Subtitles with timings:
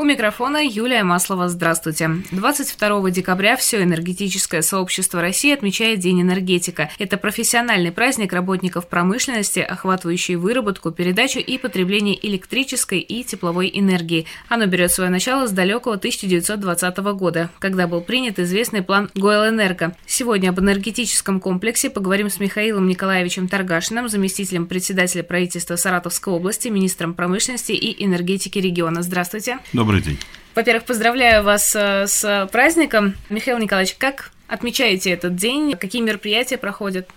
[0.00, 1.48] У микрофона Юлия Маслова.
[1.48, 2.08] Здравствуйте.
[2.30, 6.88] 22 декабря все энергетическое сообщество России отмечает День энергетика.
[7.00, 14.26] Это профессиональный праздник работников промышленности, охватывающий выработку, передачу и потребление электрической и тепловой энергии.
[14.48, 19.96] Оно берет свое начало с далекого 1920 года, когда был принят известный план Гойл-Энерго.
[20.06, 27.14] Сегодня об энергетическом комплексе поговорим с Михаилом Николаевичем Таргашиным, заместителем председателя правительства Саратовской области, министром
[27.14, 29.02] промышленности и энергетики региона.
[29.02, 29.58] Здравствуйте.
[29.72, 30.18] Добрый Добрый день.
[30.54, 33.14] Во-первых, поздравляю вас э, с праздником.
[33.30, 35.76] Михаил Николаевич, как отмечаете этот день?
[35.76, 37.08] Какие мероприятия проходят?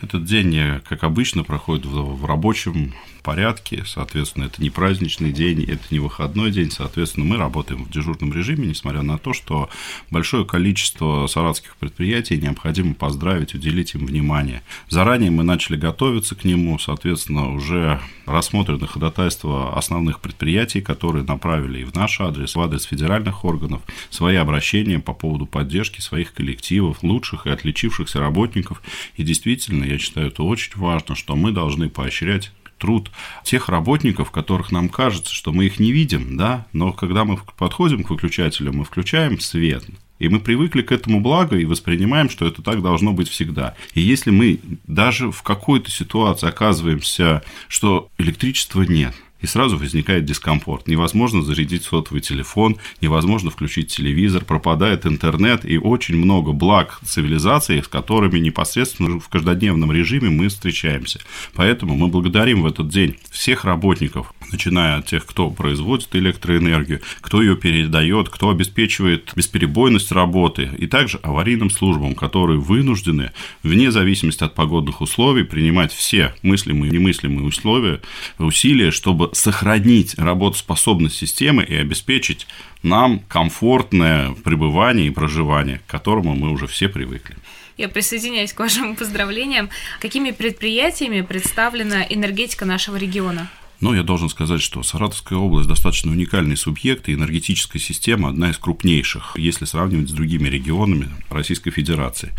[0.00, 5.98] Этот день, как обычно, проходит в рабочем порядке, соответственно, это не праздничный день, это не
[5.98, 9.68] выходной день, соответственно, мы работаем в дежурном режиме, несмотря на то, что
[10.10, 14.62] большое количество саратских предприятий необходимо поздравить, уделить им внимание.
[14.88, 21.84] Заранее мы начали готовиться к нему, соответственно, уже рассмотрены ходатайства основных предприятий, которые направили и
[21.84, 27.46] в наш адрес, в адрес федеральных органов, свои обращения по поводу поддержки своих коллективов, лучших
[27.46, 28.82] и отличившихся работников.
[29.16, 33.10] И действительно, я считаю, это очень важно, что мы должны поощрять труд
[33.44, 38.04] тех работников, которых нам кажется, что мы их не видим, да, но когда мы подходим
[38.04, 39.84] к выключателю, мы включаем свет,
[40.18, 43.74] и мы привыкли к этому благу и воспринимаем, что это так должно быть всегда.
[43.94, 49.14] И если мы даже в какой-то ситуации оказываемся, что электричества нет,
[49.44, 50.88] и сразу возникает дискомфорт.
[50.88, 57.88] Невозможно зарядить сотовый телефон, невозможно включить телевизор, пропадает интернет и очень много благ цивилизации, с
[57.88, 61.20] которыми непосредственно в каждодневном режиме мы встречаемся.
[61.52, 67.42] Поэтому мы благодарим в этот день всех работников, начиная от тех, кто производит электроэнергию, кто
[67.42, 73.32] ее передает, кто обеспечивает бесперебойность работы, и также аварийным службам, которые вынуждены,
[73.62, 78.00] вне зависимости от погодных условий, принимать все мыслимые и немыслимые условия,
[78.38, 82.46] усилия, чтобы сохранить работоспособность системы и обеспечить
[82.82, 87.36] нам комфортное пребывание и проживание, к которому мы уже все привыкли.
[87.76, 89.70] Я присоединяюсь к вашим поздравлениям.
[90.00, 93.50] Какими предприятиями представлена энергетика нашего региона?
[93.84, 98.56] Но я должен сказать, что Саратовская область достаточно уникальный субъект, и энергетическая система одна из
[98.56, 102.32] крупнейших, если сравнивать с другими регионами Российской Федерации.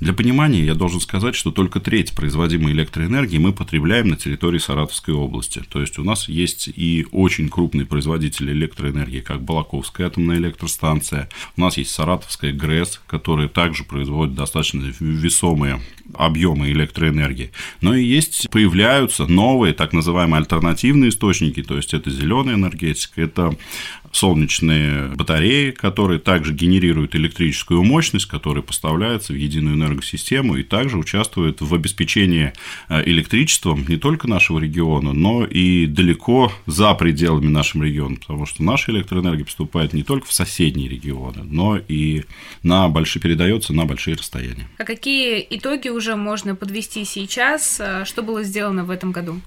[0.00, 5.12] Для понимания я должен сказать, что только треть производимой электроэнергии мы потребляем на территории Саратовской
[5.12, 5.62] области.
[5.68, 11.60] То есть у нас есть и очень крупные производители электроэнергии, как Балаковская атомная электростанция, у
[11.60, 15.78] нас есть Саратовская ГРЭС, которая также производит достаточно весомые
[16.14, 17.52] объемы электроэнергии.
[17.80, 23.56] Но и есть, появляются новые так называемые альтернативные источники, то есть это зеленая энергетика, это
[24.12, 31.60] солнечные батареи, которые также генерируют электрическую мощность, которая поставляется в единую энергосистему и также участвует
[31.60, 32.52] в обеспечении
[32.88, 38.62] э, электричеством не только нашего региона, но и далеко за пределами нашего региона, потому что
[38.62, 42.24] наша электроэнергия поступает не только в соседние регионы, но и
[42.62, 44.68] на большие, передается на большие расстояния.
[44.78, 47.78] А какие итоги уже можно подвести сейчас?
[47.80, 49.40] Э, что было сделано в этом году?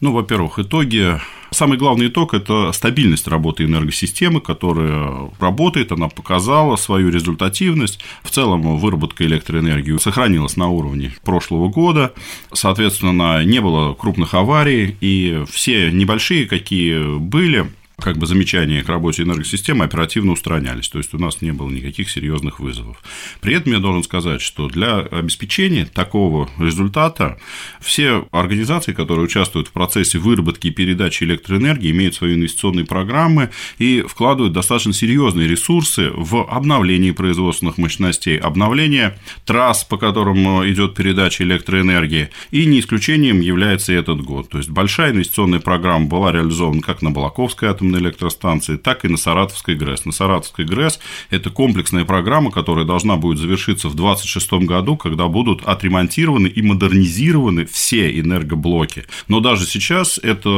[0.00, 1.18] Ну, во-первых, итоги.
[1.50, 8.00] Самый главный итог– это стабильность работы энергосистемы, которая работает, она показала свою результативность.
[8.22, 12.12] В целом, выработка электроэнергии сохранилась на уровне прошлого года.
[12.52, 19.22] Соответственно, не было крупных аварий, и все небольшие, какие были, как бы замечания к работе
[19.22, 23.02] энергосистемы оперативно устранялись, то есть у нас не было никаких серьезных вызовов.
[23.40, 27.38] При этом я должен сказать, что для обеспечения такого результата
[27.80, 34.04] все организации, которые участвуют в процессе выработки и передачи электроэнергии, имеют свои инвестиционные программы и
[34.06, 40.36] вкладывают достаточно серьезные ресурсы в обновление производственных мощностей, обновление трасс, по которым
[40.70, 44.50] идет передача электроэнергии, и не исключением является и этот год.
[44.50, 49.08] То есть большая инвестиционная программа была реализована как на Балаковской атомной атомной электростанции, так и
[49.08, 50.04] на Саратовской ГРЭС.
[50.04, 50.98] На Саратовской ГРЭС
[51.30, 57.66] это комплексная программа, которая должна будет завершиться в 2026 году, когда будут отремонтированы и модернизированы
[57.66, 59.04] все энергоблоки.
[59.28, 60.48] Но даже сейчас это,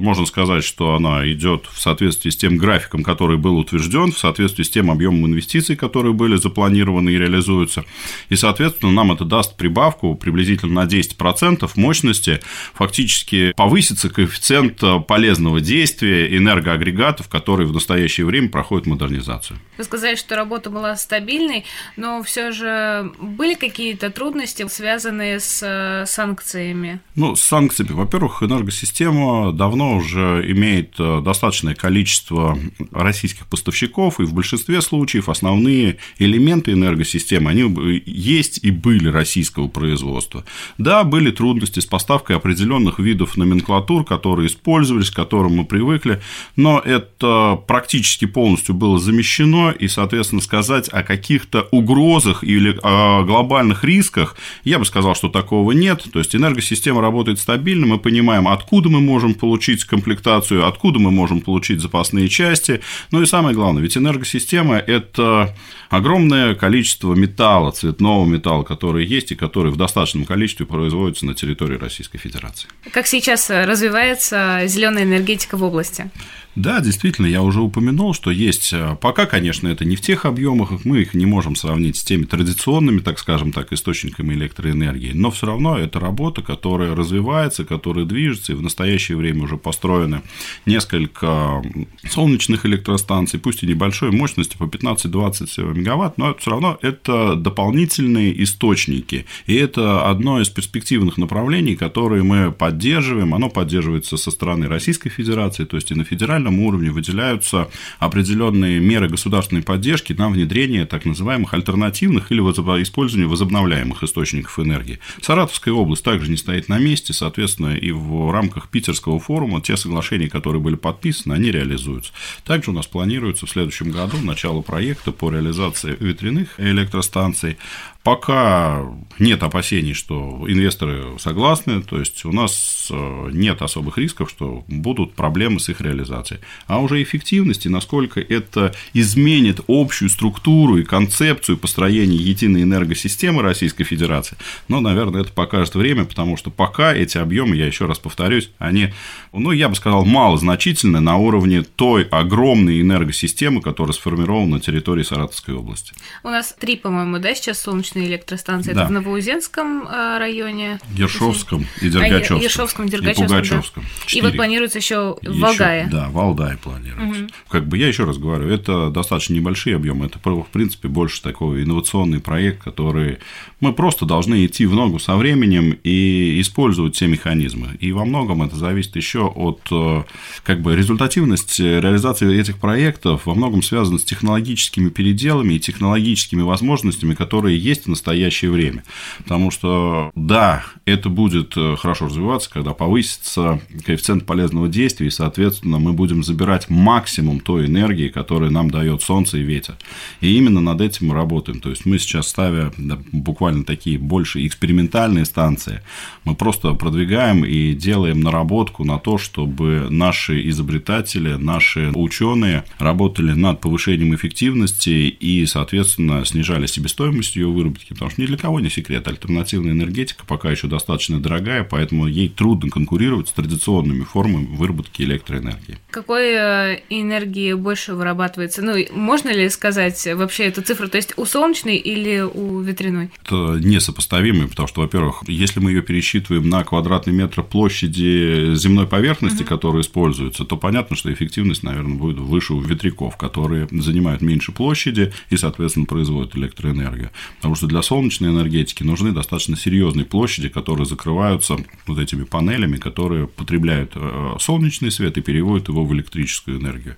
[0.00, 4.62] можно сказать, что она идет в соответствии с тем графиком, который был утвержден, в соответствии
[4.62, 7.84] с тем объемом инвестиций, которые были запланированы и реализуются.
[8.30, 12.40] И, соответственно, нам это даст прибавку приблизительно на 10% мощности,
[12.74, 19.58] фактически повысится коэффициент полезного действия энерго энергоагрегатов, которые в настоящее время проходят модернизацию.
[19.78, 21.64] Вы сказали, что работа была стабильной,
[21.96, 27.00] но все же были какие-то трудности, связанные с э, санкциями?
[27.14, 27.92] Ну, с санкциями.
[27.92, 32.58] Во-первых, энергосистема давно уже имеет э, достаточное количество
[32.92, 40.44] российских поставщиков, и в большинстве случаев основные элементы энергосистемы, они есть и были российского производства.
[40.78, 46.20] Да, были трудности с поставкой определенных видов номенклатур, которые использовались, к которым мы привыкли,
[46.60, 53.82] но это практически полностью было замещено, и, соответственно, сказать о каких-то угрозах или о глобальных
[53.82, 56.04] рисках, я бы сказал, что такого нет.
[56.12, 61.40] То есть энергосистема работает стабильно, мы понимаем, откуда мы можем получить комплектацию, откуда мы можем
[61.40, 62.82] получить запасные части.
[63.10, 65.56] Ну и самое главное, ведь энергосистема– это
[65.88, 71.78] огромное количество металла, цветного металла, который есть и который в достаточном количестве производится на территории
[71.78, 72.68] Российской Федерации.
[72.92, 76.10] Как сейчас развивается зеленая энергетика в области?
[76.56, 80.84] Да, действительно, я уже упомянул, что есть, э, пока, конечно, это не в тех объемах,
[80.84, 85.46] мы их не можем сравнить с теми традиционными, так скажем так, источниками электроэнергии, но все
[85.46, 90.22] равно это работа, которая развивается, которая движется, и в настоящее время уже построены
[90.66, 91.62] несколько
[92.08, 99.24] солнечных электростанций, пусть и небольшой мощности, по 15-20 мегаватт, но все равно это дополнительные источники,
[99.46, 105.64] и это одно из перспективных направлений, которые мы поддерживаем, оно поддерживается со стороны Российской Федерации,
[105.64, 111.04] то есть и на федеральном федеральном уровне выделяются определенные меры государственной поддержки на внедрение так
[111.04, 114.98] называемых альтернативных или использование возобновляемых источников энергии.
[115.20, 120.28] Саратовская область также не стоит на месте, соответственно, и в рамках Питерского форума те соглашения,
[120.28, 122.12] которые были подписаны, они реализуются.
[122.44, 127.58] Также у нас планируется в следующем году начало проекта по реализации ветряных электростанций,
[128.02, 128.82] Пока
[129.18, 135.12] нет опасений, что инвесторы согласны, то есть у нас э, нет особых рисков, что будут
[135.12, 136.40] проблемы с их реализацией.
[136.66, 144.38] А уже эффективности, насколько это изменит общую структуру и концепцию построения единой энергосистемы Российской Федерации,
[144.68, 148.94] ну, наверное, это покажет время, потому что пока эти объемы, я еще раз повторюсь, они,
[149.34, 155.54] ну, я бы сказал, малозначительны на уровне той огромной энергосистемы, которая сформирована на территории Саратовской
[155.54, 155.92] области.
[156.24, 158.72] У нас три, по-моему, да, сейчас солнечные солнечные электростанции.
[158.72, 158.82] Да.
[158.82, 160.78] Это в Новоузенском э, районе.
[160.94, 162.38] Ершовском и а, Дергачевском.
[162.38, 163.24] А, Ершовском, Дергачевском.
[163.24, 163.82] И Пугачевском.
[163.82, 164.18] Да.
[164.18, 165.88] И вот планируется еще в Валдае.
[165.90, 167.22] Да, в Валдае планируется.
[167.22, 167.30] Угу.
[167.48, 170.06] Как бы я еще раз говорю, это достаточно небольшие объемы.
[170.06, 173.18] Это, в принципе, больше такой инновационный проект, который
[173.60, 177.76] мы просто должны идти в ногу со временем и использовать все механизмы.
[177.80, 180.02] И во многом это зависит еще от э,
[180.44, 187.14] как бы результативности реализации этих проектов во многом связано с технологическими переделами и технологическими возможностями,
[187.14, 188.84] которые есть есть в настоящее время.
[189.18, 195.78] Потому что, да, это будет э, хорошо развиваться, когда повысится коэффициент полезного действия, и, соответственно,
[195.78, 199.76] мы будем забирать максимум той энергии, которую нам дает солнце и ветер.
[200.20, 201.60] И именно над этим мы работаем.
[201.60, 202.72] То есть мы сейчас ставя
[203.12, 205.82] буквально такие больше экспериментальные станции,
[206.24, 213.60] мы просто продвигаем и делаем наработку на то, чтобы наши изобретатели, наши ученые работали над
[213.60, 219.06] повышением эффективности и, соответственно, снижали себестоимость ее выработки потому что ни для кого не секрет,
[219.08, 225.78] альтернативная энергетика пока еще достаточно дорогая, поэтому ей трудно конкурировать с традиционными формами выработки электроэнергии.
[225.90, 228.62] Какой э, энергии больше вырабатывается?
[228.62, 233.10] Ну, можно ли сказать вообще эту цифру, то есть у солнечной или у ветряной?
[233.24, 239.42] Это несопоставимые, потому что, во-первых, если мы ее пересчитываем на квадратный метр площади земной поверхности,
[239.42, 239.48] угу.
[239.48, 245.12] которая используется, то понятно, что эффективность, наверное, будет выше у ветряков, которые занимают меньше площади
[245.30, 247.10] и, соответственно, производят электроэнергию.
[247.36, 253.26] Потому что для солнечной энергетики нужны достаточно серьезные площади, которые закрываются вот этими панелями, которые
[253.26, 256.96] потребляют э, солнечный свет и переводят его в электрическую энергию.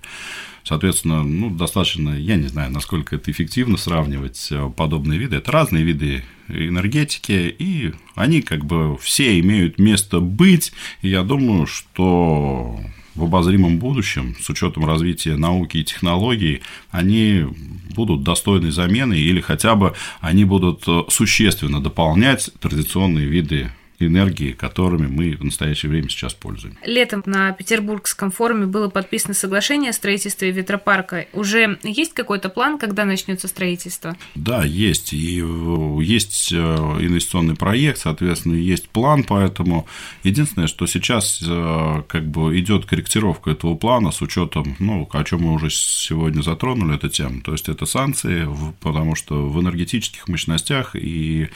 [0.65, 5.37] Соответственно, ну, достаточно, я не знаю, насколько это эффективно сравнивать э, подобные виды.
[5.37, 10.73] Это разные виды энергетики, и они как бы все имеют место быть.
[11.01, 12.79] И я думаю, что
[13.15, 17.47] в обозримом будущем, с учетом развития науки и технологий, они
[17.95, 25.07] будут достойной замены или хотя бы они будут э, существенно дополнять традиционные виды энергии, которыми
[25.07, 26.79] мы в настоящее время сейчас пользуемся.
[26.85, 31.27] Летом на Петербургском форуме было подписано соглашение о строительстве ветропарка.
[31.33, 34.17] Уже есть какой-то план, когда начнется строительство?
[34.35, 35.13] Да, есть.
[35.13, 39.87] И э, есть э, инвестиционный проект, соответственно, есть план, поэтому
[40.23, 45.43] единственное, что сейчас э, как бы идет корректировка этого плана с учетом, ну, о чем
[45.43, 48.49] мы уже сегодня затронули эту тему, то есть это санкции,
[48.81, 51.49] потому что в энергетических мощностях и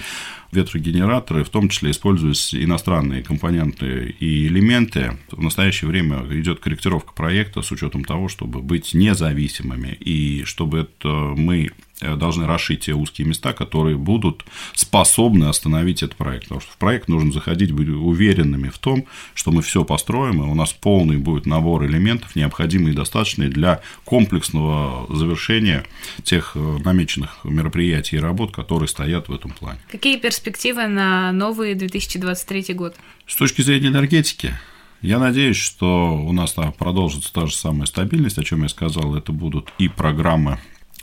[0.52, 5.16] ветрогенераторы в том числе используются использовались иностранные компоненты и элементы.
[5.31, 11.09] В настоящее время идет корректировка проекта с учетом того, чтобы быть независимыми и чтобы это
[11.37, 16.45] мы должны расшить те узкие места, которые будут способны остановить этот проект.
[16.45, 20.47] Потому что в проект нужно заходить, быть уверенными в том, что мы все построим, и
[20.47, 25.85] у нас полный будет набор элементов, необходимый и достаточный для комплексного завершения
[26.23, 29.81] тех э, намеченных мероприятий и работ, которые стоят в этом плане.
[29.91, 32.97] Какие перспективы на новый 2023 год?
[33.26, 34.55] С точки зрения энергетики,
[35.03, 39.15] я надеюсь, что у нас продолжится та же самая стабильность, о чем я сказал.
[39.15, 40.59] Это будут и программы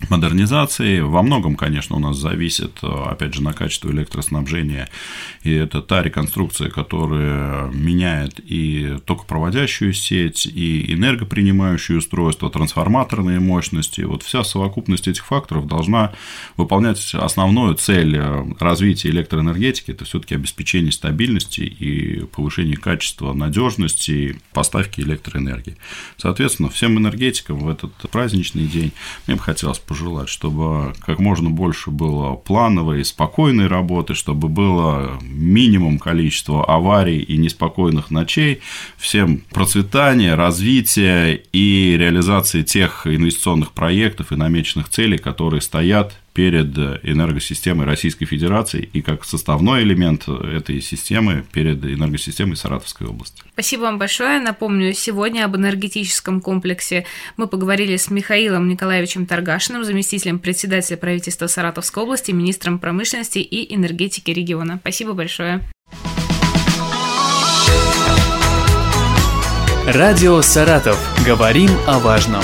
[0.09, 0.99] модернизации.
[0.99, 4.89] Во многом, конечно, у нас зависит, опять же, на качество электроснабжения.
[5.43, 14.01] И это та реконструкция, которая меняет и токопроводящую сеть, и энергопринимающие устройства, трансформаторные мощности.
[14.01, 16.13] Вот вся совокупность этих факторов должна
[16.57, 18.19] выполнять основную цель
[18.59, 19.91] развития электроэнергетики.
[19.91, 25.77] Это все-таки обеспечение стабильности и повышение качества, надежности поставки электроэнергии.
[26.17, 28.91] Соответственно, всем энергетикам в этот праздничный день
[29.27, 35.19] мне бы хотелось пожелать, чтобы как можно больше было плановой и спокойной работы, чтобы было
[35.21, 38.61] минимум количества аварий и неспокойных ночей,
[38.97, 47.85] всем процветания, развития и реализации тех инвестиционных проектов и намеченных целей, которые стоят перед энергосистемой
[47.85, 53.41] Российской Федерации и как составной элемент этой системы перед энергосистемой Саратовской области.
[53.53, 54.39] Спасибо вам большое.
[54.39, 57.05] Напомню, сегодня об энергетическом комплексе
[57.37, 64.31] мы поговорили с Михаилом Николаевичем Таргашиным, заместителем председателя правительства Саратовской области, министром промышленности и энергетики
[64.31, 64.79] региона.
[64.81, 65.61] Спасибо большое.
[69.85, 70.97] Радио «Саратов».
[71.25, 72.41] Говорим о важном.